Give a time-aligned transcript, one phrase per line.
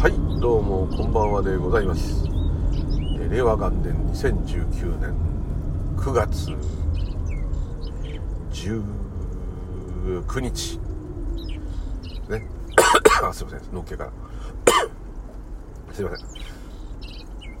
[0.00, 2.24] はいどうもこんばんはでございます。
[3.20, 5.14] え令和元年2019年
[5.94, 6.48] 9月
[8.50, 10.80] 19日。
[12.30, 12.48] ね。
[13.22, 14.10] あすいませんのっけから。
[15.92, 16.26] すいません。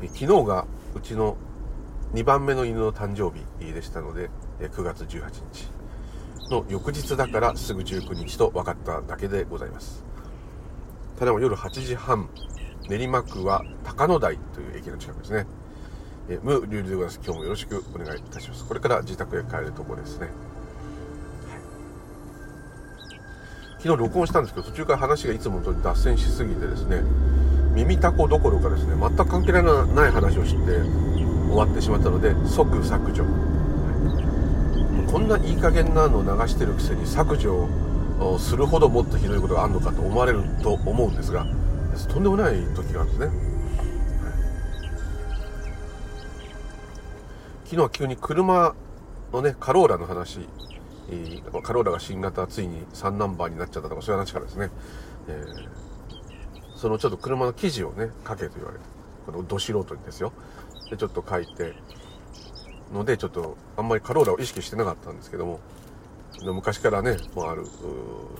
[0.00, 0.64] え昨日が
[0.96, 1.36] うちの
[2.14, 4.30] 2番目の犬の誕生日でしたので
[4.60, 5.70] え9月18日
[6.50, 10.09] の翌日だからすぐ19日と分かっただけでございます。
[11.20, 12.30] ただいま夜8時半。
[12.88, 15.46] 練馬区は高野台という駅の近くですね。
[16.30, 17.20] え無流でございます。
[17.22, 18.64] 今日もよろしくお願いいたします。
[18.64, 20.32] これから自宅へ帰るところですね、はい、
[23.82, 27.02] 昨日録音したんですけど途中から話がいつもの通り脱線しすぎてですね
[27.74, 30.80] 耳たこどころかですね全く関係ない話をして
[31.50, 33.26] 終わってしまったので即削除。
[35.12, 37.89] こんないい加減なのを流してるくせに削除を
[38.38, 41.46] するほどもっとひどいことがあるのかと思われると思うんですが
[42.12, 43.50] とんでもない時があるんですね、
[47.64, 48.74] 昨日は急に車
[49.32, 50.40] のねカローラの話
[51.62, 54.70] カローラが新型ついに3ナンバーになっちゃったとかそういう話からですね、
[55.28, 58.84] えー、そのちょっと車の記事をね書けと言われて
[59.26, 60.32] このど素人にですよ。
[60.90, 61.74] でちょっと書いて
[62.92, 65.60] のでちょっとあんまりカローラを意識してなかったんですけども
[66.42, 67.66] 昔からねもうある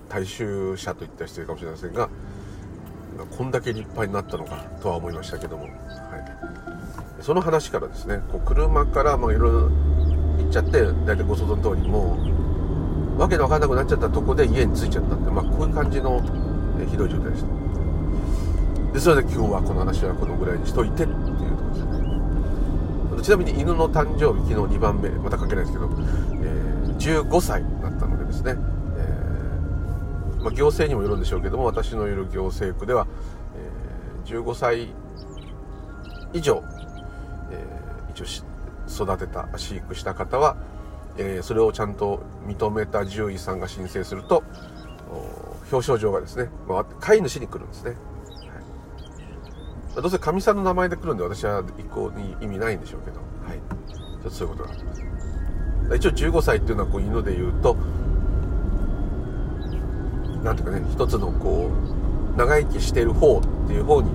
[0.08, 2.08] 大衆車といった失礼かもしれませんが
[3.36, 5.72] こんだけ立派になったのかとは思いましたけども、はい、
[7.20, 12.16] その話からですねこう車からまあいろいろ行っちゃって大体ご想像の通りも
[13.16, 16.22] うわけのわかんなくなっちゃったとこで家に着いちゃったって、まあ、こういう感じの
[16.88, 17.60] ひどい状態でした。
[18.94, 23.22] でそれで今日はこの話はこのぐらいにしといてっていうところですね。
[23.22, 26.59] ちなみに犬の誕生日昨日2番目また関係ないですけど、えー、
[27.00, 28.56] 15歳だったのでですね、
[28.96, 33.06] えー、まあ、行政にもよるんでしょうけども私のいる行政区では、
[34.26, 34.88] えー、15歳
[36.32, 36.62] 以上、
[37.50, 37.66] え
[38.10, 38.24] 一応
[39.04, 40.56] 育てた飼育した方は、
[41.16, 44.44] えそれをちゃんと認めた獣医さんが申請すると
[45.72, 47.96] 表彰状がですね、まあ、飼い主に来るんですねは
[49.98, 53.58] いどうせかみさんの名前で来るんで私は一向に意味ないんでしょうけど、はい。
[53.88, 55.09] ちょっとそういうことがあります。
[55.96, 57.76] 一応15歳っていうのはこう犬で言うと、
[60.42, 61.70] なんていうかね、一つのこ
[62.34, 64.10] う、長生きしてる方っていう方に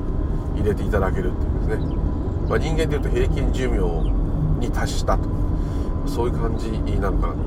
[0.55, 1.85] 入れていただけるっていうんですね。
[2.49, 3.79] まあ、人間で言うと平均寿命
[4.59, 5.29] に達したと。
[6.07, 7.39] そういう感じなのかなと。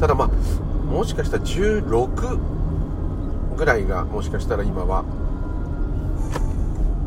[0.00, 0.28] ただまあ、
[0.86, 2.38] もしかしたら16
[3.56, 5.04] ぐらいがもしかしたら今は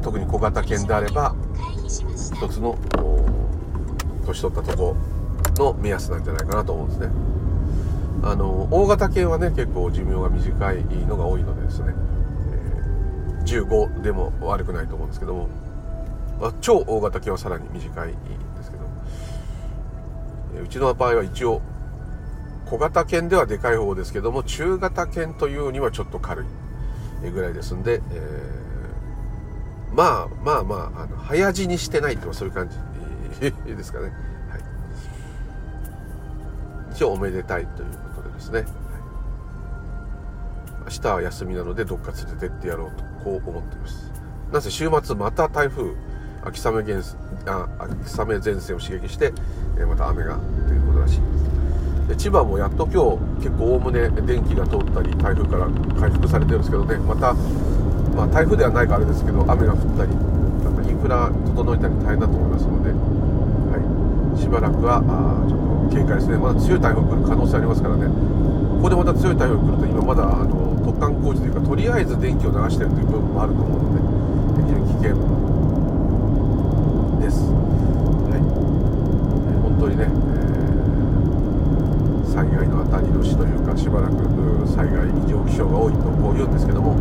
[0.02, 1.36] 特に小型犬であれば
[1.86, 2.78] 一つの
[4.26, 4.96] 年取ったとこ
[5.58, 7.10] の目安なんじゃないかなと思うんですね。
[8.24, 11.94] あの大型犬はね結構寿命が短いのが多いのでですね、
[12.52, 15.50] えー、15でも悪くないと思うんですけども、
[16.42, 18.14] まあ、超大型犬はさらに短いん
[18.58, 18.84] ですけど、
[20.58, 21.62] えうちの場合は一応
[22.66, 26.44] 小型犬ではでかい方ですけども中型犬というにはちょっと軽
[27.24, 28.68] いぐらいですんで、えー
[29.98, 34.12] まあまあまあ、あの、早死にしてないってそういう感じですかね。
[36.98, 38.62] 一応おめでたいということでですね。
[38.62, 38.68] はい、
[40.86, 44.12] 明日は休みなのでどっか連れてってやろうと、こう思っています。
[44.52, 45.94] なぜ週末また台風、
[46.44, 46.96] 秋雨前
[47.46, 49.32] あ秋雨前線を刺激して、
[49.78, 51.24] えまた雨がということらしいで
[52.08, 52.08] す。
[52.08, 55.70] で千葉もやっと今日結構おおむね電気が通ったり台風から
[56.00, 57.36] 回復されてるんですけどねまた
[58.16, 60.10] まあ、台風ではないかあれですけど雨が降ったり
[60.64, 68.08] なんかインフラ整えたり大変だと思いますので、はい、しばらくはあちょっと警戒ですねまだ強い台風が来る可能性ありますからね。
[68.78, 74.02] ここでまた強い台風が来ると今まだあの突貫工事というかとりあえず電気を流しているという部分もあると思うので
[74.62, 75.18] 非常に危険
[77.18, 77.42] です、
[78.30, 78.40] はい。
[78.40, 84.14] え本当にね、えー、災害の当たり年というかしばらく
[84.70, 86.94] 災害異常気象が多いとこう言うんですけども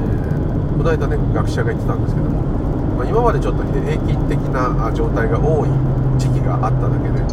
[0.00, 0.32] え
[0.78, 2.40] この間ね学者が言ってたんですけども、
[2.96, 5.68] まあ、今までちょっと平均的な状態が多い
[6.20, 7.24] 時期があっただけで、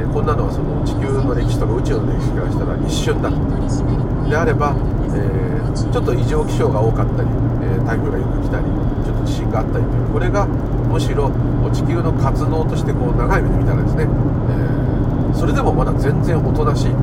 [0.00, 4.72] え、こんなのはその地球の歴史とか宇宙の歴史からしたら一瞬だであれば、
[5.12, 7.28] え、ちょっと異常気象が多かったり、
[7.60, 8.64] え、台風がよく来たり
[9.04, 11.30] ちょっと地震があったりというこれがむしろ
[11.72, 16.96] 地球の活動としてこう長い目で見たらですね、えそれでもまだ全然おとなしいと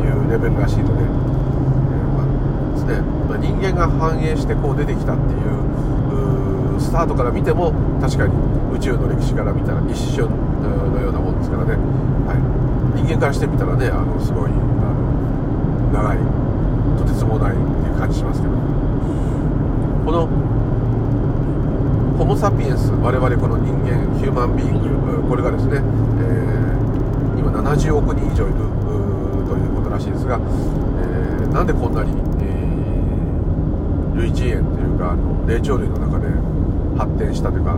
[0.00, 1.04] いうレベルらしいので
[2.86, 8.34] ね、まあ、人間が反映してこう出てきたっていうスタートから見ても確かに
[8.72, 10.28] 宇宙の歴史から見たら一瞬
[10.66, 11.72] のようなもんですからね、
[12.26, 16.18] はい、人間からしてみたらねあのすごいあの長い
[16.98, 18.56] とてつもないっていう感じしますけど。
[20.06, 20.28] この
[22.16, 28.54] ホモ・サピエンス我々この人間ヒューマンビーングこれがですね、えー、今70億人以上いる
[29.50, 36.28] ということらしいですが、えー、なんでこんなに、えー、類人猿というかあの霊長類の中で
[36.96, 37.76] 発展したというかあ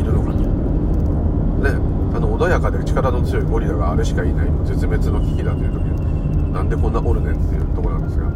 [0.00, 0.32] いるのか
[1.72, 1.78] ね
[2.14, 8.26] あの穏やかで力の強いゴリラがあれしかいない絶滅の危機だという時になんでこんなおるねんっていうとこなんですが。
[8.26, 8.32] は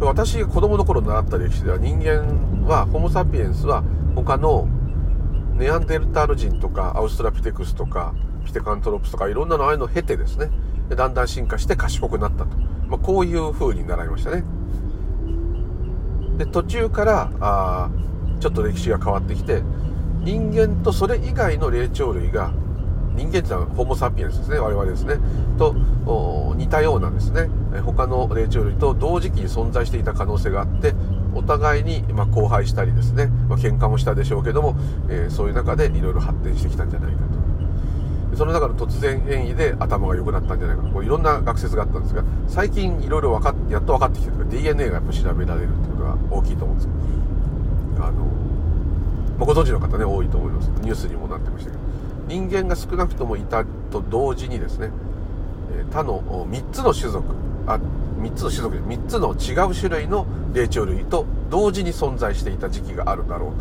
[0.00, 0.04] い。
[0.04, 3.84] 私が子供の頃習った歴史では人間はホモ・サピエンスは
[4.14, 4.66] 他の
[5.56, 8.14] ネアンデルタール人とかアウストラピテクスとか
[8.44, 10.50] ピテカントロプスとかいろんなのああいうのを経てですね。
[10.88, 12.56] だんだん進化して賢くなったと、
[12.88, 14.44] まあ、こういう風に習いましたね。
[16.38, 17.90] で途中からあ
[18.40, 19.62] ちょっと歴史が変わってきて
[20.24, 22.52] 人間とそれ以外の霊長類が
[23.14, 24.58] 人間ってのはホモ・サピエンスですね。
[24.58, 25.16] 我々ですね。
[25.58, 25.74] と
[26.56, 27.48] 似たようなですね。
[27.84, 30.94] 他の霊長類と同時期に存在していた可能性があって
[31.34, 34.76] お互いにま交配したりですね、まあ、喧嘩もしたでしょうけども、
[35.08, 38.36] えー、そういう中でいろいろ発展してきたんじゃないかと。
[38.36, 41.02] その中の突然変異で頭が良くなったんじゃないかと。
[41.02, 46.88] いろんな学説があったんですが最近いろいろやっと分かってきてる DNA がやっぱ調べられるっていうことが大きいと思うんです
[48.00, 48.26] あの、
[49.38, 51.82] ま、ご存知の方ね多いと思いますニュースにもなってましたけど
[52.28, 54.90] 人間が少なくともいたと同時にですね
[55.90, 57.24] 他の3つの種族
[57.66, 57.78] あ
[58.20, 63.52] 3つの種族3つの違う種類の霊長類と同時に存在していた時期があるだろ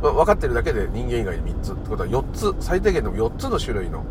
[0.00, 1.72] うと、ま、分かってるだけで人間以外に3つ。
[1.72, 4.04] ってことは4つ最低限でも4つの種類の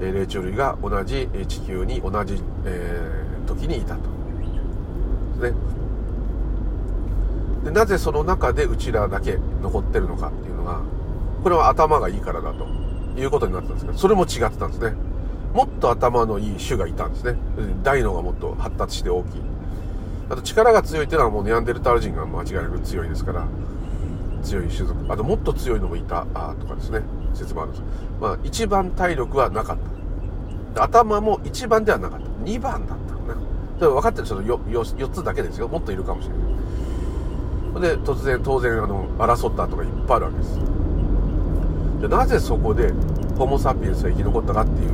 [0.00, 4.00] 霊長類が同じ地球に同じ、え、時にいたと。
[5.40, 5.58] ですね。
[7.64, 10.80] でなぜその中でうちらだけ残ってるのかっていうのが
[11.42, 12.66] これは頭がいいからだと
[13.16, 14.94] いうことになってたんですけどそれも違ってたんですね。
[15.52, 17.36] もっと頭のいい種がいたんですね。
[17.82, 19.42] 大脳がもっと発達して大きい。
[20.30, 23.46] あと力が強いっていうのはもうネアンデルタール人が間違いなく強いですから
[24.42, 25.12] 強い種族。
[25.12, 27.02] あともっと強いのもいたあとかですね。
[27.34, 27.84] 説もあるんです。
[28.20, 29.76] まあ一番体力はなかっ
[30.74, 30.84] た。
[30.84, 32.26] 頭も一番ではなかった。
[32.26, 33.34] 2番だったのね
[33.78, 34.26] でも分かってる？
[34.26, 35.68] その 4, 4, 4つだけですよ。
[35.68, 36.42] もっといるかもしれない。
[37.80, 40.60] で突然当然あの争ったとかいっぱいあるわけです。
[42.00, 42.92] でなぜそこで
[43.38, 44.90] ホモ・サピエンスが生き残ったかっていう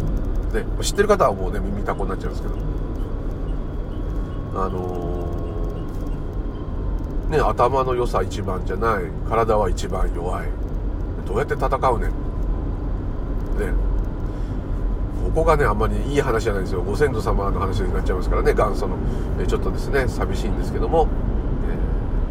[0.54, 2.54] ね、知ってる方はもうね耳たこになっちゃうんですけど。
[4.54, 10.48] あのー、ね頭の良さ一番じゃない体は一番弱い。
[11.26, 12.10] どうやって戦うねん。
[12.10, 12.14] ね。
[15.24, 16.82] ここがねあんまりいい話じゃないんですよ。
[16.82, 18.96] ご先祖様の話になっちゃいますからね元祖の。
[19.46, 21.06] ちょっとですね寂しいんですけども、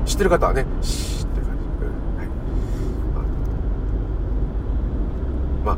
[0.07, 1.65] 知ってる方はねシーって感じ、
[3.18, 3.24] は
[5.63, 5.77] い、まあ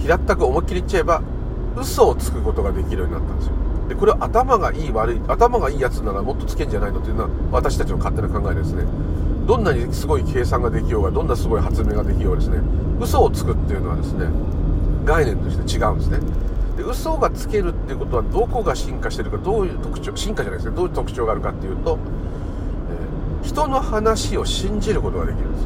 [0.00, 1.22] 平たく思いっきり言っちゃえば
[1.76, 3.52] 嘘をつくことができるようになったんですよ。
[3.88, 8.84] でこれは頭がいい悪い頭がいいやつならもっとつけんじゃないのというのは私たちの勝手な考えですね。
[9.46, 12.60] どんなにすごい計算ができようがどんなすごい発明ができようがですね
[13.00, 14.26] 嘘をつくっていうのはですね
[15.04, 16.20] 概念として違うんですね。
[16.76, 20.76] で嘘がつけるっていうことはどこが進化してるかどういう特徴進化じゃないですね。
[20.76, 21.98] どういう特徴があるかっていうと、
[23.48, 25.64] 人の話を信じることができるんです。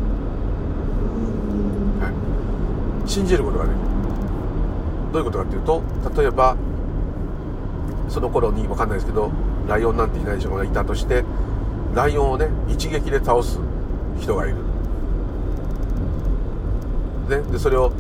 [2.01, 3.11] はい。
[3.11, 3.81] 信じることができる。
[5.13, 5.83] どういうことかっていうと
[6.17, 6.57] 例えば
[8.09, 9.31] その頃に分かんないですけど
[9.69, 11.25] ライオンなんていない人がいたとして
[11.95, 13.59] ライオンをね一撃で倒す
[14.19, 14.57] 人がいる、
[17.29, 17.93] ね、でそれを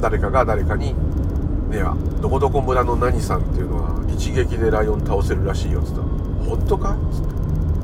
[0.00, 0.94] 誰かが誰かに
[1.68, 6.06] 「ねやどこどこ村の何さんっていうのは一撃でライオン倒せるらしいよ」っつったら
[6.48, 7.36] 「本当か?」っつって。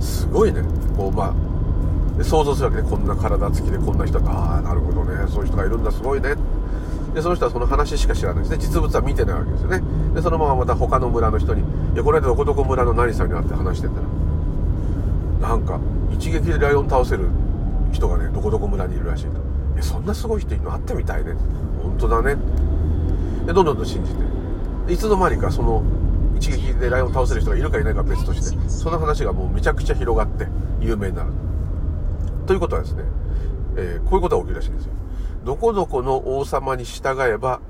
[0.02, 0.62] すごいね。
[0.96, 1.34] こうま
[2.20, 5.26] あ想像するわけで、こんな体つきでこんな人ああなるほどね。
[5.28, 5.90] そういう人がいるんだ。
[5.90, 6.34] すごいね。
[7.14, 8.42] でその人はその話しか知らない。
[8.44, 9.82] ですね実物は見てないわけですよね。
[10.14, 11.62] でそのまままた他の村の人に
[11.94, 13.94] 「いやこの間どこどこ村の何さんに会って話してた
[15.42, 15.78] らなんか
[16.12, 17.28] 一撃でライオン倒せる
[17.92, 19.32] 人がねどこどこ村にいるらしいと
[19.76, 20.70] 「えそんなすごい人いるの？
[20.70, 21.34] 会ってみたいね」
[21.82, 22.36] 本当だね
[23.46, 24.22] でどんどんと信じて。
[24.88, 25.82] いつの間にかその
[26.42, 30.48] 一撃でライオン倒せる人がいるかいないか別としてその話がもうめちゃくちゃ広がって
[30.80, 31.30] 有名になる。
[32.48, 33.04] ということはですね、
[33.76, 34.92] えー、こういうことが起きるらしいんですよ。
[35.44, 37.60] どこどこの王様に従えば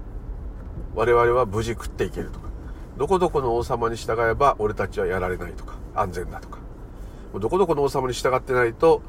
[0.95, 2.49] 我々は無事食っていけるとか
[2.97, 6.59] どこどこの王様に従えば俺たちはやられないとか安全だとか
[7.39, 9.03] どこどこの王様に従ってないと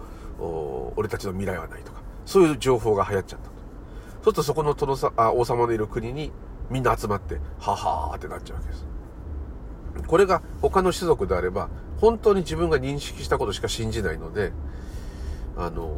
[0.97, 3.53] 俺たちの未来はないとかそういう情報が流行っちゃったと。
[3.53, 6.33] そうするとそこの殿さあ王様のいる国に
[6.69, 8.92] みんな集まってははーってなっちゃうわけです。
[10.07, 11.69] これが他の種族であれば
[11.99, 14.51] 本当に自分が認識したことしか信じないので
[15.57, 15.91] あの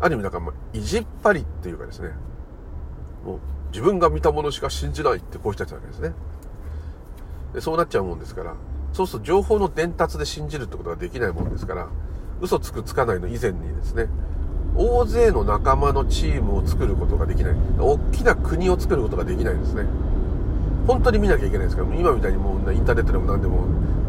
[0.00, 2.10] ある意味なんか、まあ、意地っ張りっていうかですね、
[3.24, 3.38] もう
[3.70, 6.12] 自分が見たものしか信じないってこういう人たちなわけですね。
[7.54, 8.54] でそうなっちゃうもんですから、
[8.92, 11.88] そうすると情報の伝達で信じるってことができないもんですから、
[12.40, 14.08] 嘘つくつかないの以前にですね
[14.76, 19.86] 大勢の仲間のチームを作ることができない大きな国を作ることができないんですね
[20.86, 23.66] 本当に見なきゃいけないですから今みたいにもうインターネットでも何でも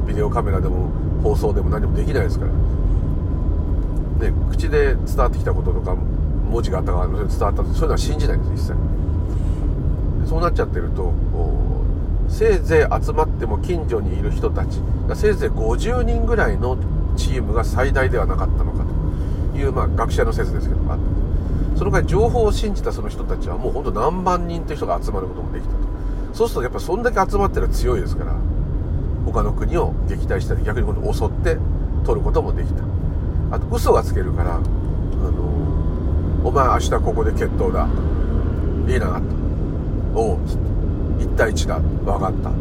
[0.08, 0.91] ビデオカメラでも
[1.24, 2.51] 放送でも何でもできないですから。
[2.51, 10.29] ね口で伝わってきたこととか文字があったから伝わったとそういうのは信じないんです一切。
[10.29, 11.13] そうなっちゃってると
[12.27, 14.79] せいぜい集まっても近所にいる人たち
[15.13, 16.77] せいぜい50人ぐらいの
[17.15, 18.84] チームが最大ではなかったのか
[19.53, 21.00] という、まあ、学者の説ですけどあっ
[21.74, 25.85] たその回情報を信じたその人たちはもうほんと何万人という人が集まることもできたと。
[26.36, 28.36] そうするとやっぱそんだけ集まってるら強いですから
[29.25, 31.58] 他の国を撃退したり逆に今度襲って
[32.06, 32.84] 取ることもできた。
[33.51, 34.68] あと嘘がつけるからあの
[36.44, 37.88] お前明日ここで決闘だ。
[38.88, 39.22] いいなと。
[40.13, 40.39] おう
[41.20, 41.80] 1対1だ。
[41.80, 42.51] 分かった。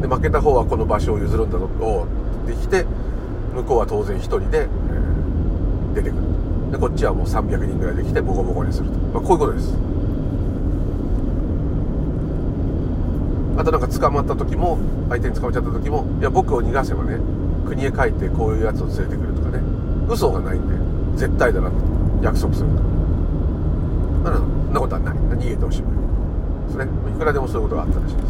[0.00, 1.68] で負けた方はこの場所を譲るんだぞ。
[1.80, 2.06] おう。
[2.46, 2.86] できて
[3.54, 4.68] 向こうは当然1人で、え、
[5.96, 6.22] 出てくる。
[6.70, 9.74] でこっちはもう300人ぐらいできてボコボコにすると、まあ、こういうことです。
[13.56, 17.18] あとなんか捕まった時も相手に捕まっちゃった時もいや僕を逃がせばね
[17.66, 19.62] 国へ帰ってこういうやつを連れてくるとかね
[20.08, 20.74] 嘘がないんで
[21.18, 21.76] 絶対だなと
[22.22, 22.82] 約束すると。
[24.24, 25.14] まだそんなことはない。
[25.14, 25.82] 逃げてほしい。
[25.82, 25.86] で
[26.72, 26.88] すね。
[27.14, 28.28] いくらでもそういうことがあったらしいです。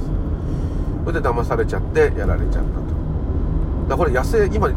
[1.04, 2.64] それで騙されちゃってやられちゃったと。
[2.64, 2.71] だか
[3.90, 4.75] らこれ野生今そ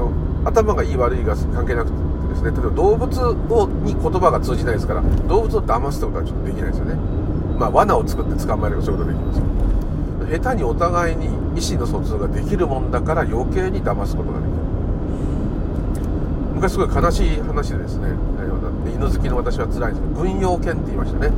[0.00, 0.12] の
[0.44, 1.96] 頭がいい悪いが関係なくて
[2.28, 2.50] ですね。
[2.50, 6.94] 例えば動物をに言葉が通じないですから動物を騙すってことはちょっとできないですよね。
[7.58, 9.52] まあ罠を作って捕まえればそういうことできますけど
[10.30, 14.56] 下手にお互いに意思の疎通ができるもんだから余計に騙すことができる。
[16.54, 18.08] 昔すごい悲しい話でですね
[18.94, 21.32] 犬好きの私は辛いんですけど軍用犬って言いましたね。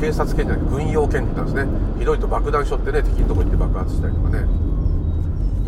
[0.00, 1.66] 警察犬じゃなくて軍用犬って言ったんですね。
[1.98, 4.46] ひどいと爆弾背負ってね敵のとこ行って爆発したりとかね。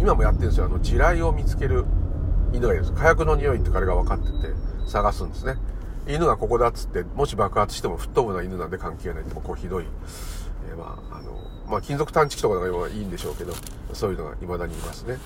[0.00, 0.66] 今もやってるんですよ。
[0.66, 1.84] あの地雷を見つける
[2.52, 3.00] 犬がいるんです。
[3.00, 4.32] 火薬の匂いって彼が分かってて
[4.86, 5.56] 探すんですね。
[6.08, 9.84] 犬がここだっつってもし爆発しても吹っ飛ぶような犬なんで関係ないってこうひどい、
[10.70, 11.32] え、まああの
[11.68, 13.52] まあ、金属探知機とかがいいんでしょうけど、
[13.92, 15.18] そういうのが未だにいますね。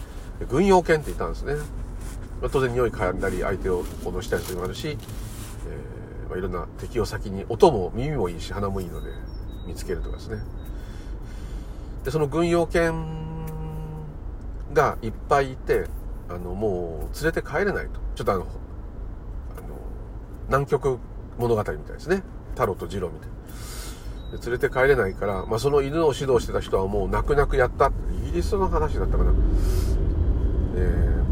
[0.49, 1.55] 軍用犬って言ったんですね。
[2.41, 9.11] まあ、当然匂い嗅いだり、相手を脅したりするのもあるし、えー、まあ、いろんな敵を先に、音も耳もいいし、鼻もいいので、
[9.67, 10.43] 見つけるとかですね。
[12.05, 12.93] で、その軍用犬
[14.73, 15.87] がいっぱいいて、
[16.29, 18.01] あの、もう連れて帰れないと。
[18.17, 18.49] ちょっとあの、あの、
[20.49, 20.99] 南極
[21.39, 22.25] 物語みたいですね。
[22.55, 23.35] 太郎と次郎みたいな。
[24.33, 27.93] 連れて帰れないから、まあ、その犬を指導してた人はもう泣く泣くやった。
[28.23, 29.33] イギリスの話だったかな、
[30.77, 31.23] え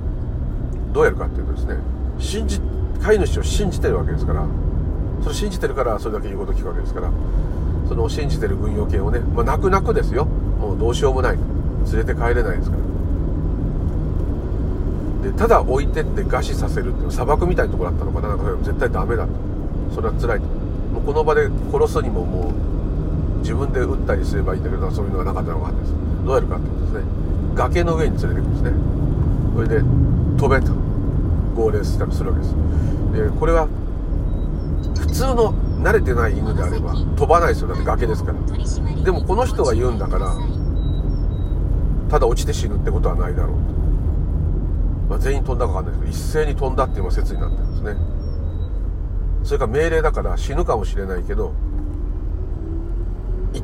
[0.91, 1.77] ー、どうやるかっていうとですね
[2.19, 2.61] 信じ
[3.03, 4.47] 飼い主を信じてるわけですから
[5.23, 7.11] それ信じてるからそれだけ言うこと聞くわけですから
[7.89, 10.25] その信じてる軍用犬をね、まあ、泣く泣くですよ。
[10.25, 11.37] もうどうしようもない。
[11.37, 12.83] 連れて帰れないですから。
[15.33, 18.29] でただ置いてって餓死させるっていう砂漠みたいなところだったのかな。
[18.29, 19.33] なんか絶対ダメだと。
[19.93, 20.47] それは辛いと。
[20.47, 22.70] もうこの場で殺すにももう
[23.41, 25.95] 自分で撃ったりすればいいんだけどそういうのがなかったのがです
[26.25, 27.03] どうやるかっていうとですね。
[27.55, 28.73] 崖の上に連れてくんですね。
[29.55, 29.81] それで
[30.39, 30.73] 飛べと。
[31.55, 32.55] 号令したりするわけです。
[33.13, 33.67] でこれは
[34.99, 37.69] 普通の慣れてない犬であれば飛ばないですよ。
[37.69, 38.39] だって崖ですから。
[39.05, 40.35] でもこの人が言うんだから
[42.09, 43.57] ただ落ちて死ぬってことはないだろう。
[43.57, 43.61] と、
[45.11, 47.97] まあ、全員飛んだかわかんないですけど一斉に飛んだっていうのが説になってるんですね。
[49.43, 51.53] それから命令だから死ぬかもしれないけど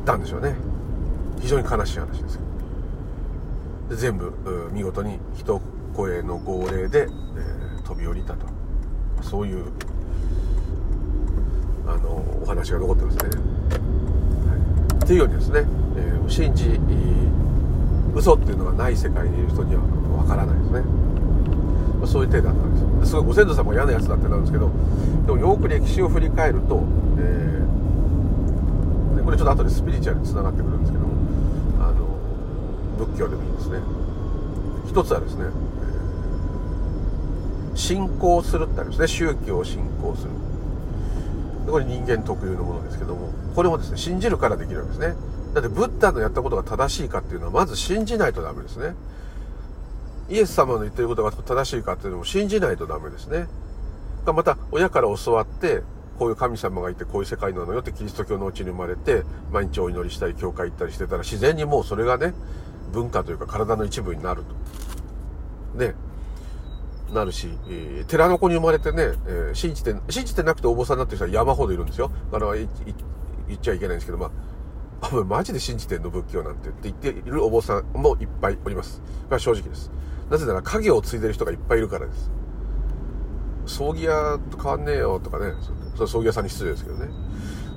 [0.07, 0.55] ったんでしょうね。
[1.41, 2.39] 非常に悲しい話です
[3.91, 4.33] で全部
[4.73, 5.61] 見事に一
[5.95, 8.47] 声の号令で、えー、飛び降りたと。
[9.23, 9.65] そういう
[11.87, 13.35] あのお話が残ってますね、は
[15.01, 15.65] い、っていうようにですね、
[15.97, 16.79] えー、信じ
[18.15, 19.83] 嘘っていうのがない世界にいる人には
[20.19, 20.81] わからないですね、
[22.01, 23.11] ま、そういう程度だったんです。
[23.11, 24.71] すごいご先祖様が嫌なやつだってなるんですけど
[25.27, 26.83] でもよく歴史を振り返ると、
[27.19, 27.66] えー
[29.27, 31.05] これちょっと後でスピリチュアルにつながってくるんですけど
[31.81, 32.07] あの
[33.05, 33.81] 仏教でもいいんですね。
[34.89, 35.47] 一つはですね
[37.75, 39.09] 信仰するってありますね。
[39.09, 40.31] 宗教を信仰する。
[41.69, 45.17] これ人間特有のものですけどもこれもですね信じるからできるわけですね。
[45.55, 48.95] だってブッダのやったことが正しいかっていうのはまず信じないとダメですね。
[50.31, 53.49] イエス様の言ってることが正しいかっていうのも信じないとダメですね。
[54.25, 55.83] また親から教わって
[56.17, 62.35] こういう神様がいてこういう世界なのよってキリスト教のうちに生まれて毎日お祈りしたり教会行ったりしてたら自然にもうそれがね
[62.93, 64.43] 文化というか体の一部になる
[65.75, 65.79] と。
[65.79, 65.95] ね。
[67.15, 72.11] なるし、えー、寺の子に生まれてね、えー、信じて、信じてなくてお坊さんになってる人は山ほどいるんですよ。
[72.33, 72.69] あの、言っ
[73.61, 74.33] ちゃいけないんですけど、ま
[75.01, 76.11] あ、あ、マジで信じてんの？
[76.11, 79.01] 仏教なんてって言っているお坊さんもいっぱいおります。
[79.01, 79.93] これは正直です。
[80.31, 82.29] なぜなら影を継いでる人がいっぱいいるからです。
[83.67, 85.53] 葬儀屋と変わんねえよとかね
[85.95, 87.09] それ葬儀屋さんに失礼ですけどね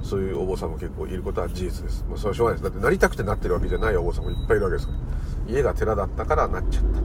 [0.03, 2.03] そういうお坊さんも結構いることは事実です。
[2.09, 2.71] まあ、それはしょうがないです。
[2.71, 5.53] だってなりたくてなってるわけじゃないお坊さんもいっぱいいるわけですから。
[5.53, 7.03] 家が寺だったからなっちゃったっ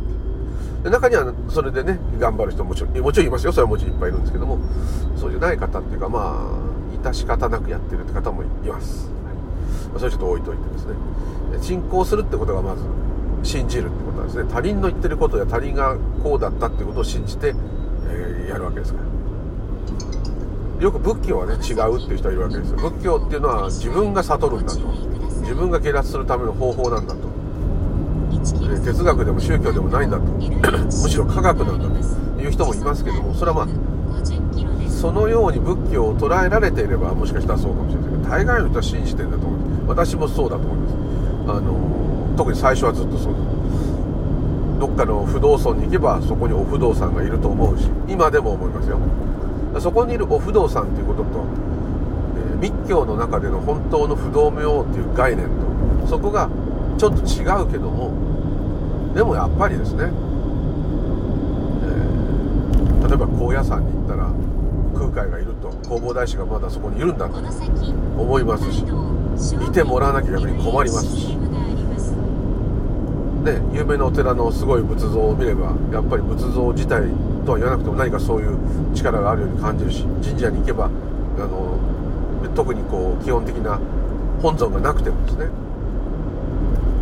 [0.84, 3.52] で中にはそれでね、頑張る人ももちろん、もちろんいますよ。
[3.52, 4.58] それはもちろんいっぱいいるんですけども、
[5.16, 6.50] そうじゃない方っていうか、ま
[7.02, 9.08] あ、致し方なくやってるって方もいます。
[9.08, 10.94] はいま、それちょっと置いといてですね。
[11.62, 12.82] 信仰するってことがまず、
[13.42, 17.54] 信じるってことはですね、他人の言ってることや他人がこうだったってことを信じて、
[18.54, 19.00] やるわけですか
[20.78, 20.84] ら。
[20.84, 22.78] よく仏教はね違うっていう人がいるわけですよ。
[22.78, 24.80] 仏教っていうのは自分が悟るんだと。
[25.40, 27.34] 自分が下脱するための方法なんだと。
[28.84, 30.24] 哲学でも宗教でもないんだと。
[31.02, 31.94] むしろ科学なんだと。
[32.44, 38.10] いう人もいますけどもそれはまあそのように仏教を捉えられていればもしかしたらそうかもしれない。
[38.10, 40.12] けど大概の人は信じてるんだと思います。
[40.12, 40.94] 私もそうだと思います。
[41.58, 43.38] あの特に最初はずっとそうだ
[44.78, 48.98] どっかの不動尊に行けばそこにお不動産がいると思うし今でも思いますよ。
[49.80, 51.44] そこにいるお不動産ということと、
[52.36, 56.48] えー、密教の中での本当の不動明王っていう概念とそこが
[56.96, 58.12] ちょっと違うけども
[59.14, 64.30] でもやっぱりですね、えー、例えば高野山に行ったら
[64.94, 71.33] 空海がいると弘法大師がまだそこにいるんだと思いますしいてもらわなきゃ逆に困りますし
[73.44, 77.02] ね、有名なお寺のすごい仏像を見ればやっぱり仏像自体
[77.44, 78.56] とは言わなくても何かそういう
[78.94, 80.88] 力があるように感じるし神社に行けばあ
[81.40, 81.78] の
[82.54, 83.78] 特にこう基本的な
[84.40, 85.46] 本尊がなくてもですね。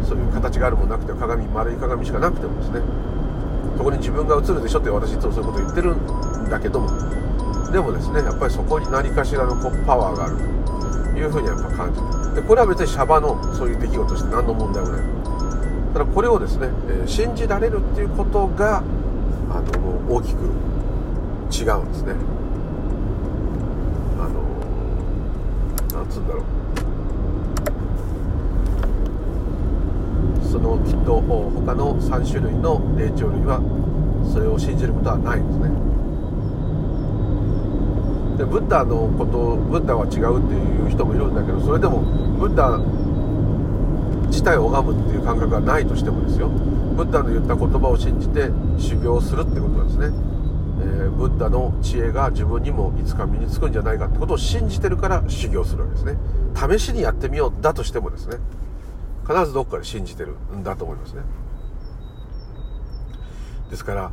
[0.03, 2.81] そういう形があるものなくて鏡丸い鏡しかなくてもですね。
[3.79, 6.91] そこに自分が映るでしょって私いつもそういうこと言ってるんだけども。
[7.71, 10.37] でもですねやっぱりそこに何かしらのこうパワーがある。
[11.13, 12.35] というふうにやっぱ感じる。
[12.35, 15.22] でこれは別にシャバのそういう出来事として何の問題もない。
[15.93, 18.83] ただこれをですね、えー、信じられるっていうことが
[19.51, 20.39] あの大きく
[21.53, 22.15] 違うんですね。
[24.19, 24.43] あの
[25.99, 26.45] なんつうんだろう。
[30.51, 33.61] そのきっと他の3種類の霊長類は
[34.33, 35.69] それを信じることはないんですね。
[38.39, 42.01] でブッダのことブッダは違うっていう人もいるんだけどそれでも
[42.39, 42.79] ブッダ
[44.33, 46.49] 自体を拝むっていう感覚がないとしてもですよ。
[46.49, 56.17] ブッダの言った言葉を信じて修行するってことなんですね、えー、ブッダの知恵が自分にもいつか身につくんじゃないかってことを信じてるから修行するわけですね。
[56.55, 58.39] 試しにやってみようだとしてもですね。
[59.27, 61.23] 必ずどっかで信じてるんだと思いますね。
[63.71, 64.11] ですから、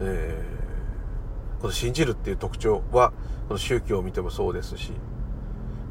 [0.00, 3.12] えー、この信じるっていう特徴は
[3.48, 4.92] この宗教を見てもそうですし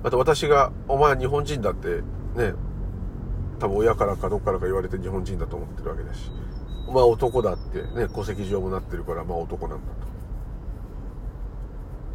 [0.03, 2.03] また私が「お前は日本人だ」って
[2.35, 2.53] ね
[3.59, 6.31] 多分親からかどっからか言われて日本人だと思ってるわけだし。
[6.87, 9.85] まあ男だってね戸籍上もなってるからまあ男なんだ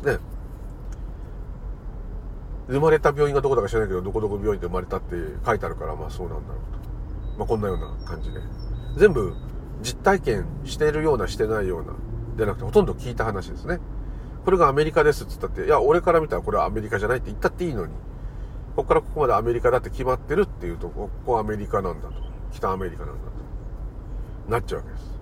[0.02, 0.10] と。
[0.12, 0.18] ね。
[2.68, 6.58] 生まれた病院がどこだか知らないけどどこどこ病院で生まれたって書いてあるからまあそうなんだろう
[7.34, 7.38] と。
[7.38, 8.40] まあこんなような感じで。
[8.96, 9.34] 全部
[9.82, 11.94] 実体験してるようなしてないような
[12.36, 13.80] でなくてほとんど聞いた話ですね。
[14.44, 17.92] これがアメリカですっつったっていや俺から見たらこれはアメリカじゃないって言ったっていいのに。
[18.74, 22.14] ここからここまでアメリカだって決まってるっていうと、ここアメリカなんだと。
[22.52, 23.20] 北アメリカなんだ
[24.46, 24.50] と。
[24.50, 25.04] なっちゃうわけです。
[25.04, 25.16] だか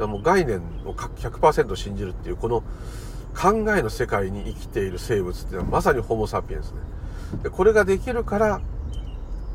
[0.00, 2.62] らもう概念を100%信じるっていう、この
[3.34, 6.80] 考えの世界に生きている生物っていうのはまさにホモ・サピエンスね。
[7.42, 8.60] で、これができるから、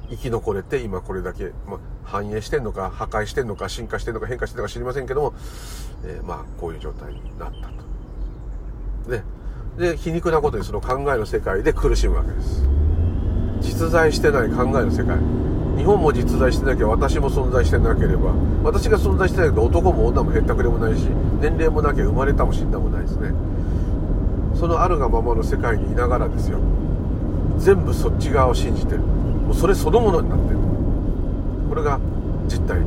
[0.10, 5.34] 生き残れて今これだけ、まあ、繁栄してんのか破壊してんのか進化してんのか変化してんのか知りませんけども、
[6.06, 7.70] えー、まあこういう状態になった
[9.08, 9.10] と。
[9.10, 9.24] で、
[9.78, 12.85] で、皮肉なことにその考えの世界で苦しむわけです。
[13.66, 15.18] 実在してない考えの世界。
[15.76, 18.32] 日本も実在してなきゃ私も存在してなければ
[18.64, 21.06] 私が存在してないけど男も女もへったくれもないし
[21.42, 23.34] 年齢もなきゃ生まれたも死んだもないですね。
[24.58, 26.60] そのあるがままの世界にいながらですよ。
[27.58, 29.00] 全部そっち側を信じてる。
[29.00, 30.60] もうそれそのものになってる。
[31.68, 32.00] これが
[32.48, 32.80] 実態。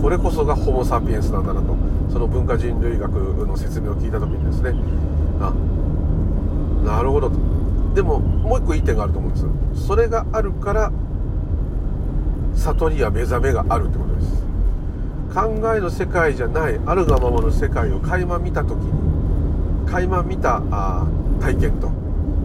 [0.00, 1.74] これこそがホモ・サピエンスなんだなと。
[2.12, 3.10] その文化人類学
[3.46, 4.72] の説明を聞いた時にですね
[5.40, 5.52] あ
[6.84, 7.36] なるほどと。
[7.96, 9.40] でももう一個いい点があると思うんで
[9.80, 9.86] す。
[9.86, 10.92] それがあるから
[12.54, 14.44] 悟りや目覚めがあるってことです。
[15.34, 21.06] 考えの世界じゃないあるがままの世界を垣間見た時に垣間見たあ
[21.40, 21.90] 体験と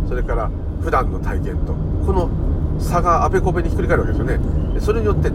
[0.08, 0.50] それから
[0.82, 1.74] 普段の体験と
[2.06, 2.30] この
[2.80, 4.80] 差があべこべにひっくり返るわけですよね。
[4.80, 5.30] それによって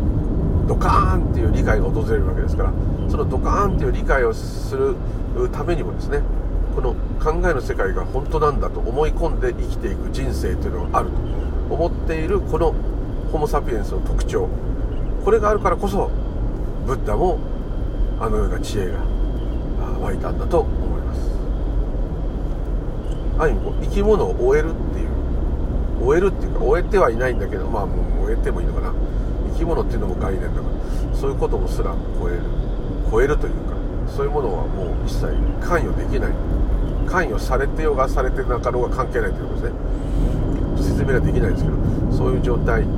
[0.67, 2.73] ドカーンっていう理解が訪れるわけですから
[3.11, 4.97] そのドカーンっていう理解をする
[5.53, 6.23] ためにもですね
[6.77, 12.75] この考えの世界が本当なんだと思い込んで生きていく人生というのがあると思っているこの
[13.33, 14.47] ホモ・サピエンスの特徴
[15.25, 16.11] これがあるからこそ
[16.87, 17.39] ブッダも
[18.21, 18.99] あのような知恵が
[20.01, 21.21] 湧いたんだと思います。
[23.39, 25.09] ある意味こう生き物を終えるっていう
[26.05, 28.93] 終えるっていうか終えてはいないんだけどまあもう終えてもいいのかな。
[29.55, 32.43] 生き物っていうのも概念だからそういうこともすら超える
[33.11, 33.75] 超えるというか
[34.15, 35.33] そういうものはもう一切
[35.67, 36.56] 関与できない。
[37.07, 39.79] 関与されてようがされてなかろうが関係ないということですね。
[40.77, 41.77] 説明はできないんですけど
[42.12, 42.88] そういう状態で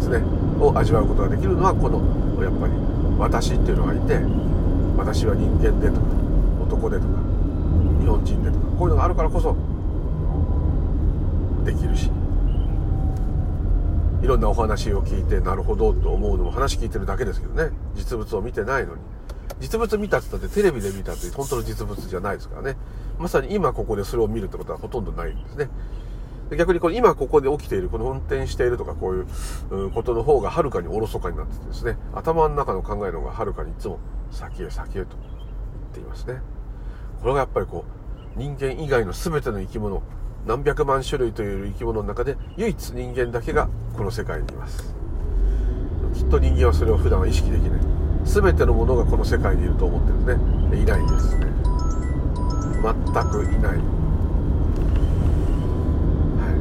[0.00, 0.22] すね。
[0.60, 1.98] を味わうことができるのはこの
[2.42, 2.72] やっぱり
[3.18, 4.20] 私っていうのがいて
[4.96, 6.00] 私は人間でとか
[6.62, 7.08] 男でとか
[8.00, 9.56] 日本人でとかこういうのがあるからこそ
[11.64, 12.10] できるし
[14.22, 17.70] いろんなお話を聞いてなるほどと思うのも話聞いてるだけですけどね。
[17.94, 19.00] 実物を見てないのに。
[19.60, 22.76] 実物見たって言ったってテレビで見たって本当の実物じゃないですからね。
[23.18, 25.68] まさに今ここでそれを見るってことはほとんどないんですね。
[26.56, 29.20] 逆にこの今ここで起きているこの運転しているとかこうい
[29.86, 31.98] うことの方がはるかにおろそかになっててですね。
[32.14, 33.98] 頭の中の考えの方がはるかにいつも
[34.30, 35.28] 先へ先へと言
[35.90, 36.40] っていますね。
[37.20, 37.84] これがやっぱりこ
[38.36, 40.02] う人間以外の全ての生き物
[40.46, 44.94] 何百万種類という生き物の中で唯一人間だけがこの世界にいます。
[46.14, 47.97] きっと人間はそれを普段は意識できない。
[48.24, 50.80] 全てのものがこの世界にいると思ってるんですね。
[50.82, 51.46] いないですね。
[52.80, 53.76] 全くいない、
[56.38, 56.54] は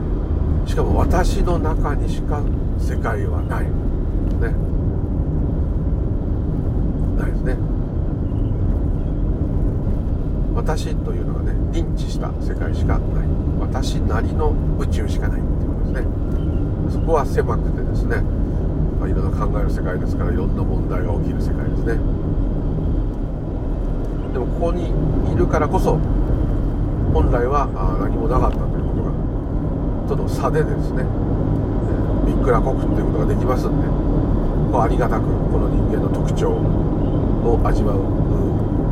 [0.65, 2.41] い、しかも私の中にしか
[2.80, 3.65] 世界はない。
[3.65, 3.70] ね。
[7.17, 7.56] ないですね。
[10.56, 13.28] 私というのがね認知した世界しかない。
[13.60, 16.08] 私なりの宇宙しかないっていうことですね。
[16.91, 18.24] そこは狭くてですね、
[19.10, 22.00] いろんな考える世界ですからいろんな問題が起きる世界ですね。
[24.34, 24.91] でもここに
[25.34, 25.98] いるからこそ
[27.13, 27.67] 本来は
[28.00, 29.12] 何もなかったということが
[30.08, 31.04] ちょっと差でですね
[32.28, 33.88] びっくらこくっていうことができますんで
[34.72, 38.06] こうありがたくこの人間の特徴を味わう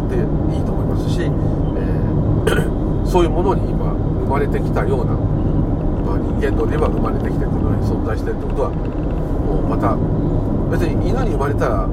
[0.09, 0.17] で
[0.55, 9.04] いいと思いますし、えー、そういうものに今生まれてきたような、まあ、人間とでは生まれてきてこのように存在してるってことは
[9.61, 9.95] また
[10.71, 11.87] 別に犬に生まれたら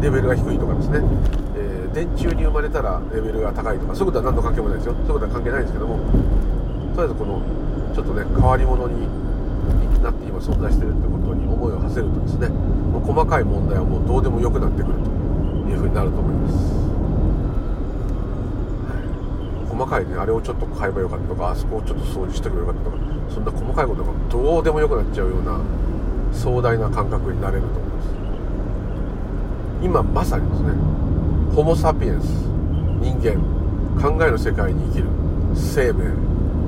[0.00, 1.00] レベルが低いとかですね、
[1.56, 4.94] えー、電柱に生まれたらレベルが高いとかそういうことは何の関係もないですよ。
[4.94, 5.98] そういうことは関係ないんですけども
[6.94, 7.42] とりあえずこの
[7.94, 9.06] ちょっとね変わり者に
[10.02, 15.10] なって今存在してるってことに思いを馳せるとですねもう細かい問題はもうどうでもよくなってくると
[15.70, 16.82] いうふうになると思います。
[19.72, 22.96] 細かいねあれをちょっと買えばよかったとかあそこをちょっと掃除しとけばよかったとか
[23.30, 25.58] そんな細かいことがどうでもよくなっちゃうような
[26.32, 28.08] 壮大な感覚になれると思います。
[29.82, 30.70] 今まさにですね
[31.54, 32.24] ホモ・サピエンス
[33.00, 33.40] 人間
[34.00, 35.06] 考えの世界に生きる
[35.54, 36.04] 生命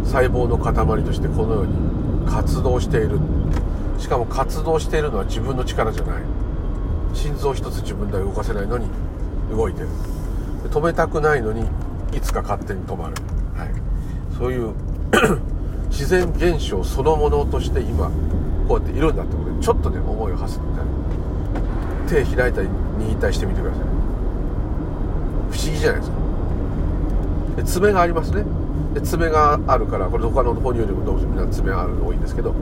[0.05, 1.74] 細胞の塊としてこのように
[2.27, 3.18] 活動している。
[3.98, 6.22] しかも活動しているのは自分の力じゃない。
[7.14, 8.87] 心臓一つ自分では動かせないのに
[9.50, 9.88] 動いてる。
[10.70, 11.62] 止めたくないのに
[12.16, 13.14] いつか勝手に止まる、
[13.57, 13.70] はい、
[14.37, 14.72] そういう
[15.90, 18.11] 自然現象そのものとして今
[18.68, 20.88] こうやっているんだってことでちょっとね思いを馳せてみたり
[22.24, 23.83] 手開いたり握ったりしてみてください。
[25.50, 26.16] 不思議じゃないですか。
[27.57, 28.44] で爪がありますね。
[28.94, 32.55] で爪があるからこれ他の哺乳類も動物みんな爪があるの多いんですけど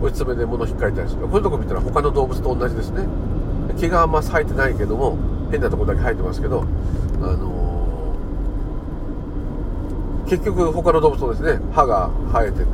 [0.00, 1.22] これ爪で物引っかいたりする。
[1.22, 3.06] こういうとこ見たら他の動物と同じですね。
[3.78, 5.16] 毛があんま生えてないけども
[5.50, 6.64] 変なとこだけ生えてますけど
[7.22, 7.60] あの
[10.28, 11.60] 結局他の動物もですね。
[11.72, 12.64] 歯が生えてて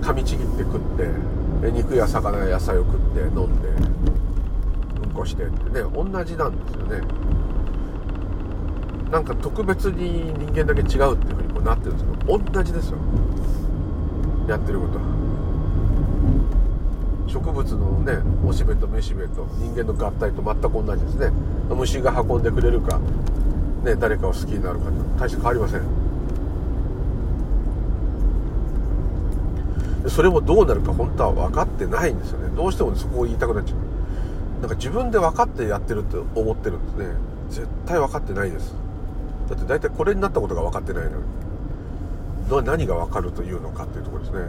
[0.00, 1.08] 噛みちぎって食って
[1.70, 7.02] 肉や魚や野菜を食って飲んでうんこしてってね同じなんですよね。
[9.10, 12.98] なんか特別に人間だけ違うっていうふうにこうなってるんですけど同じですよ。
[14.48, 15.04] やってることは。
[17.28, 21.30] 植物のねおしべとめしべと人間の合体と全く同じですね。
[21.70, 22.98] 虫が運んでくれるか
[23.84, 26.01] ね誰かを好きになるか大して変わりません。
[30.08, 32.54] それもどうなるか本当は分かってないんですよね。
[32.56, 33.78] どうしてもそこを言いたくなっちゃう。
[34.60, 37.14] なんか自分で分かってやってるって思ってるんですね。
[37.50, 38.74] 絶対分かってないです。
[39.48, 41.24] だって大体これになったことが分かってないのに。
[42.66, 44.44] 何が分かるというのかっていうところですね。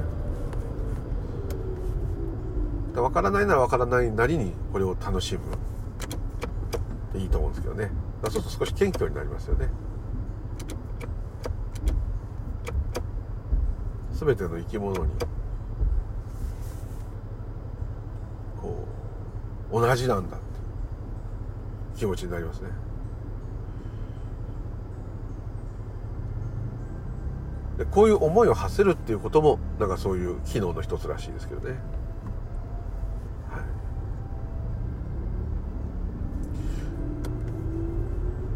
[2.96, 5.36] 分からないなら分からないなりにこれを楽し
[7.14, 7.20] む。
[7.20, 7.92] いいと思うんですけどね。
[8.24, 9.70] そうすると少し謙虚になりますよね。
[14.14, 15.12] 全ての生き物に
[19.74, 20.38] 同じなんだ。
[20.38, 20.46] って
[21.98, 22.70] 気持ちになりますね。
[27.80, 31.76] でこういう思いを馳せるっていうこともなんかそういう機能の一つらしいですけどね、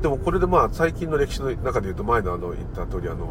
[0.03, 3.27] でもこれでまあ最近の歴史の中で言うと前のあの言った通りあの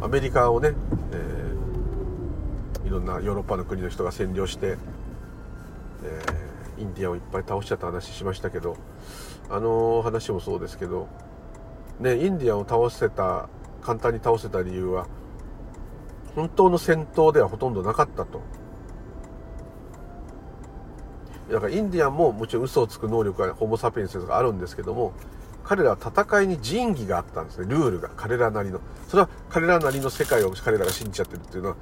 [0.00, 0.72] アメリカをね、
[1.12, 4.78] えー、いろんなヨーロッパの国の人が占領して、
[6.02, 6.41] えー、
[6.82, 8.76] インディアンをいっぱい倒しちゃった話しましたけど
[9.48, 11.08] あの話もそうですけど
[12.00, 13.48] ねインディアンを倒せた
[13.82, 15.06] 簡単に倒せた理由は
[16.34, 18.40] 本当の戦闘ではほとんどなかったと。
[21.50, 25.12] だからインディアンももちろん嘘をつく能力がホモ・サピエンスがあるんですけども
[25.64, 28.08] 彼らは戦いに仁義があったんですねルールが。
[28.16, 28.80] 彼らなりの。
[29.08, 31.76] それは彼らなりの世界を彼らが信じちゃってるっていうのは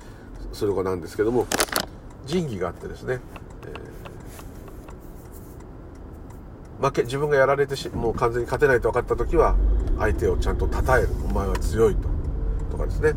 [0.52, 1.46] そういうこなんですけども
[2.26, 3.20] 仁義があってですね、
[3.62, 3.99] えー、
[6.80, 9.54] 負け自分がやられてしもう完全に勝てないと分かった時は
[9.98, 11.08] 相手をちゃんと称える。
[11.28, 12.08] お前は強いと。
[12.70, 13.14] とかですね。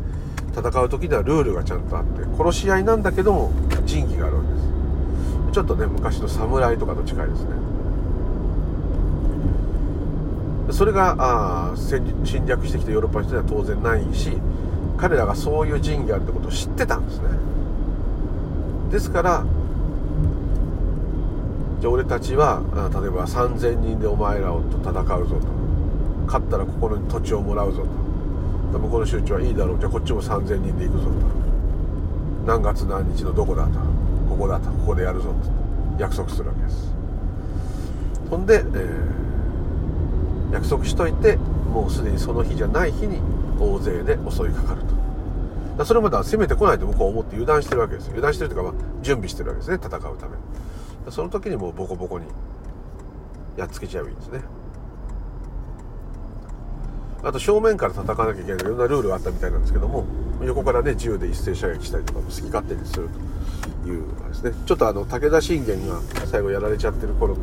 [0.56, 2.24] 戦う時にはルールがちゃんとあって。
[2.36, 3.50] 殺し合いなんだけども
[3.86, 4.64] 仁義があるわけです。
[5.54, 7.50] ちょっとね昔の侍とかと近いですね。
[10.70, 14.38] それがあ侵略してきたヨーロッパの人には当然ないし
[14.96, 17.24] 彼らがそういう仁義あるってことを知ってたんですね。
[18.90, 19.44] ですから
[21.84, 22.62] じゃあ俺たちは
[22.98, 25.46] 例えば3000人でお前らと戦うぞと。
[26.24, 27.82] 勝ったらここの土地をもらうぞ
[28.72, 28.78] と。
[28.78, 29.78] 向こうの集中はいいだろう。
[29.78, 31.12] じゃあこっちも3000人で行くぞと。
[32.46, 33.80] 何月何日のどこだと。
[34.30, 34.70] ここだと。
[34.70, 35.34] ここでやるぞと。
[36.00, 36.90] 約束するわけです。
[38.30, 43.20] ほんで、えー、約束しといてもうすでにその日じゃない日に
[43.60, 44.94] 大勢で襲いかかると。
[45.76, 49.76] だそれまでは攻めてこないと僕は思って油断してるわけです油断してるというか、ま、準備してるわけですね。
[49.76, 50.53] 戦うために。
[51.10, 52.26] その時にもうボコボコに
[53.56, 54.40] やっつけちゃえばいいんですね。
[57.22, 60.04] あと正面から叩かなきゃいけないいろんなルールがあったみたいなんですけども
[60.44, 63.08] 横からね銃で一斉射撃したりとかも好き勝手にする
[63.82, 64.52] というですね。
[64.66, 67.36] ちょっとあの武田信玄が最後やられちゃってる頃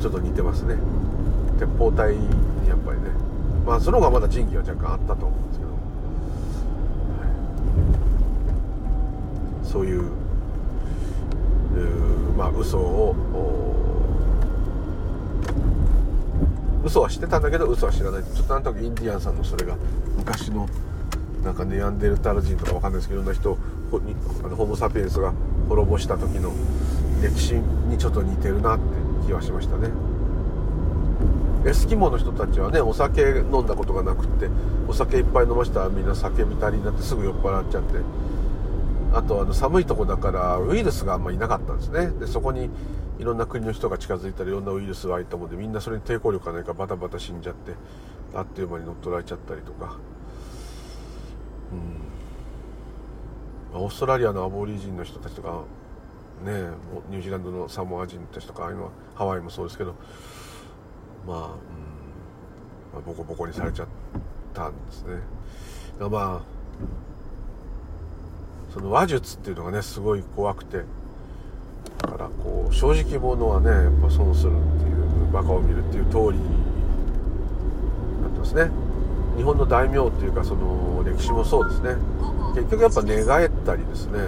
[0.00, 0.76] ちょっと似てますね。
[1.58, 2.26] 鉄砲隊に
[2.68, 3.10] やっぱりね。
[3.64, 5.76] まあその方がまだ仁義は若干あったと思うんですけど、は
[9.64, 10.10] い、そういう
[12.36, 13.14] まあ嘘を
[16.84, 18.22] 嘘は知ってたんだけど嘘は知らない。
[18.22, 19.76] ちょっとなんとなくインディアンさんのそれが
[20.16, 20.68] 昔の
[21.44, 23.58] なんかネアンデルタル人とかわかんないですけどいろんな人
[24.44, 25.32] あのホモ・サピエンスが
[25.68, 26.52] 滅ぼした時の
[27.22, 28.84] 歴史にちょっと似てるなって
[29.26, 29.90] 気はしましたね。
[31.64, 34.48] エスキモの人たちはねお酒飲んだことがなくって
[34.86, 37.94] お酒いっぱい飲ましたらみんな酒みたりになってすぐ酔っ払っちゃって
[39.16, 42.08] あとあの寒いとこだからウイルスがあんまりいなかったんですね。
[42.20, 42.68] でそこに
[43.18, 47.72] いろんな国の人が近づいたらいろんなウイルスが入ったもんでみんなそれに抵抗力がないからバタバタ死んじゃって
[48.34, 49.96] あっという間に乗っ取られちゃったりとか。
[53.72, 53.80] うん。
[53.80, 55.64] オーストラリアのアボリジンの人たちとか
[56.44, 56.52] ね
[57.10, 59.94] ニュージーランドのサモア人たちとかああいうのはハワイもそうですけど
[61.26, 61.42] まあ、うん。
[61.42, 61.52] ま
[62.98, 63.88] あ、ボコボコにされちゃっ
[64.52, 65.20] たんですね。
[66.00, 66.56] まあ
[68.76, 70.84] その話術っていうのがねすごい怖くて。
[72.02, 76.44] だからこう正直者はねやっぱ損するっていうバカを見るっていう通りに
[78.20, 78.70] なってますね。
[79.38, 81.96] 日本の大名っていうかその歴史もそうですね。
[82.54, 84.20] 結局やっぱ寝返ったりですね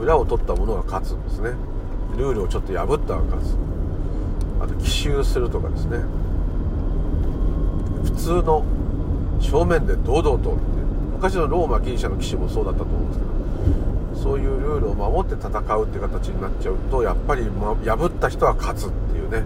[0.00, 1.50] 裏を取った者が勝つんですね。
[2.16, 3.56] ルールをちょっと破ったが勝つ。
[4.60, 5.98] あと奇襲するとかですね。
[8.04, 8.64] 普通の
[9.40, 10.60] 正面で堂々とって
[11.14, 13.30] 昔のローマギリシャの騎士もそうだったと思うんですけど
[14.22, 19.44] そういうルールを守って戦うって形になっちゃうとやっぱり、ま、破った人は勝つっていうね、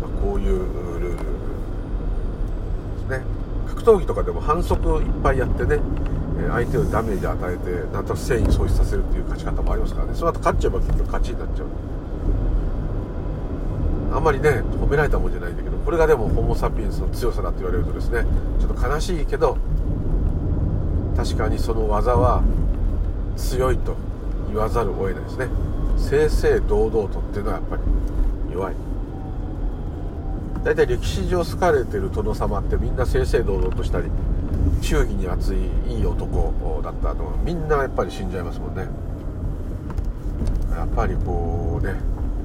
[0.00, 0.58] まあ、こういう
[1.00, 1.18] ルールで
[2.98, 3.22] すね。
[3.68, 5.80] 格闘技とかでも反則いっぱいやってね
[6.48, 10.14] 相手をダメージ与えてなんとなく繊維喪失させるっていう勝ち方もありますからね。
[10.14, 11.66] その後勝っちゃえば結局勝ちになっちゃう。
[14.14, 18.24] あんまりね褒められたもんじゃないんだけどこれがでもホモ・サピエンスの強さだって言われるとですね
[18.58, 19.58] ちょっと悲しいけど
[21.16, 22.42] 確かにその技は
[23.38, 23.96] 強いと
[24.48, 25.48] 言わざるを得ないですね。
[25.96, 27.82] 正々堂々とっていうのはやっぱり
[28.52, 28.74] 弱い。
[30.64, 34.10] 大体歴史上好かれてる殿様ってみんな正々堂々としたり
[34.82, 38.88] 忠義に熱いいい男だったのはみんなやっぱり死んじゃいますもんね。
[40.70, 41.94] やっぱりこうね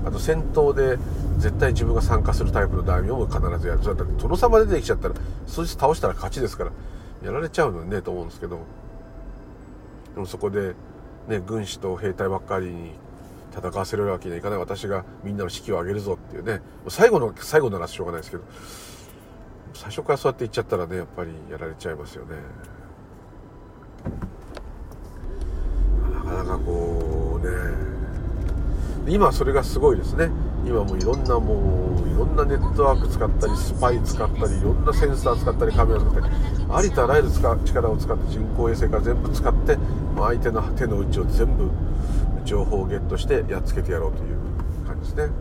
[0.06, 0.98] あと戦闘で
[1.38, 3.84] 絶対自分が参加するタイプの大名も必ずやる。
[3.84, 5.16] それだって殿様出てきちゃったら
[5.48, 6.72] そいつ倒したら勝ちですから
[7.26, 8.60] やられちゃうのねと思うんですけど。
[10.14, 10.76] でもそこで、
[11.28, 12.92] ね、軍師と兵隊ばっかりに
[13.56, 18.44] 戦わせるわけにはいかない私がみんなの士気を上げるぞっていうね最後の最後ならしょうがないですけど
[19.74, 22.36] 最初からそうやって言っちゃったらねやっぱりやられちゃいますよね。
[26.14, 27.54] なかなかこうね
[29.08, 30.30] 今それがすごいですね。
[30.66, 36.26] 今もいろんなもういろんなネットワーク使ったりスパイ使ったりいろんなセンサー使ったりカメラ使ったり
[36.70, 37.30] ありとあらゆる
[37.66, 39.78] 力を使って人工衛星から全部使って
[40.22, 41.70] 相手の手の内を全部
[42.46, 44.38] 情報をゲットしてやっつけてやろうという
[44.86, 45.34] 感じですね。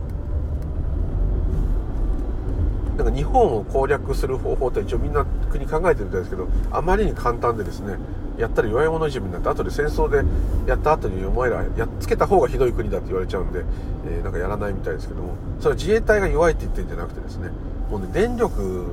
[2.97, 7.97] なんか日本を攻略する方法って一応みんな国考えてるみたいですけどあまりに簡単でですね
[8.37, 10.23] やったら弱い者いじめになって後で戦争で
[10.67, 13.63] やった後にお前らやっつけた方がひどい国だって言われちゃうんで、
[14.07, 17.49] えー、なんかやらないみたいですけどもそれは自衛隊が弱いって言ってるんじゃなくてですね
[17.89, 18.91] もうね電力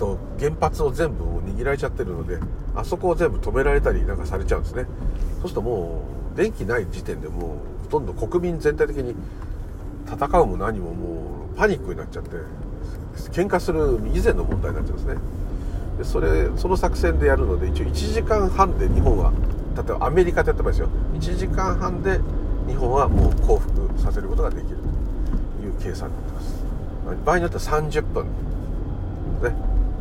[0.00, 2.38] と原発を全部握られちゃってるので
[2.74, 4.86] あそこを全部止められたりなんかされちゃうんですね。
[5.42, 9.14] そうするともう電気ない時点でもうほとんど国民全体的に
[10.06, 12.30] 戦うも何ももうパニックになっちゃって
[13.30, 15.14] 喧嘩する以前の問題になっちゃうんですね。
[15.98, 19.32] でそれその作戦でやるので一応1時間半で日本は
[19.76, 20.88] 例えばアメリカでやってますよ。
[21.14, 22.20] 1時間半で
[22.66, 24.78] 日本はもう降伏させることができる
[25.60, 26.64] という計算になってます。
[27.26, 28.24] 場合によっては30分。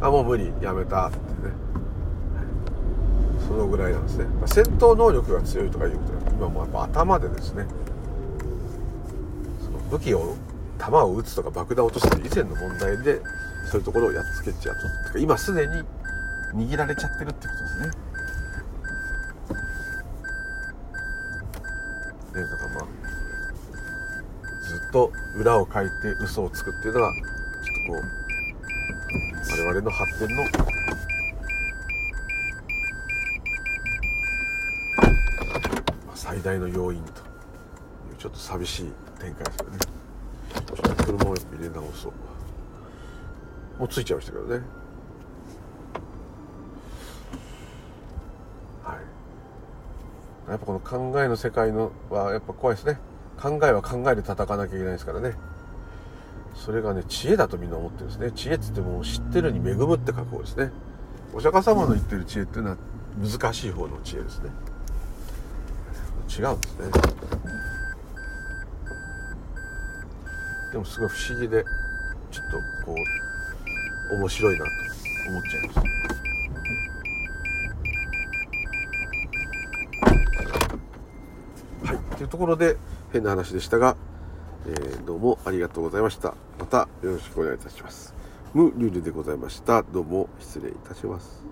[0.02, 1.24] あもう無理やめたってね、
[3.48, 7.66] そのぐらいなんですね、まあ、戦闘能力が強いとかいうことは今もやっぱ頭でですね。
[9.60, 10.36] その武器を
[10.78, 13.22] 弾を撃つとか爆弾を落とすという以前の問題で
[13.70, 15.14] そういうところをやっつけちゃうと。
[15.14, 15.84] か今すでに
[16.54, 17.88] 握られちゃってるってことですね。
[22.42, 22.86] ねだからまあ
[24.64, 28.19] ずっと裏をかいて嘘をつくっていうのはちょっとこう
[29.62, 30.44] 我々の発展の。
[36.16, 37.12] 最大の要因と。
[37.12, 37.14] い
[38.14, 39.78] うちょっと寂しい展開ですよね。
[41.06, 42.12] 車を入れ直そう。
[43.80, 44.62] もうついちゃいましたけどね。
[48.84, 48.96] は
[50.48, 50.52] い。
[50.52, 52.98] やっぱこの考えの世界のはやっぱ怖いですね。
[53.38, 55.34] 考えは考えで戦わなきゃいけないですからね。
[56.70, 58.30] それがね知恵だとみんな思ってるんですね。
[58.32, 60.70] 知恵っつっても知ってるに恵むって覚悟ですね。
[61.34, 62.78] お釈迦様の言ってる知恵っていうのは
[63.20, 64.52] 難しい方の知恵ですね。
[66.30, 66.92] 違うんですね。
[70.72, 71.66] でもすごい不思議で
[72.30, 72.96] ちょっとこ
[74.12, 74.72] う面白いなと
[75.28, 75.80] 思っちゃいます。
[81.88, 81.98] はい。
[82.16, 82.78] というところで
[83.12, 83.98] 変な話でしたが、
[84.70, 86.36] えー、どうもありがとうございました。
[86.60, 88.14] またよろしくお願いいたします。
[88.54, 89.82] ムルルでございました。
[89.82, 91.49] どうも失礼いたします。